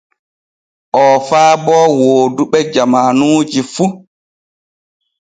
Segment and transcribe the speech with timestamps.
[1.01, 3.85] Oo faabo wooduɓe jamaanuji fu.